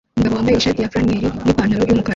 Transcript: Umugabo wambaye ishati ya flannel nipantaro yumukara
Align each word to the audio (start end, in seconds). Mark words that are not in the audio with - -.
Umugabo 0.15 0.35
wambaye 0.37 0.57
ishati 0.57 0.79
ya 0.81 0.91
flannel 0.91 1.23
nipantaro 1.45 1.83
yumukara 1.85 2.09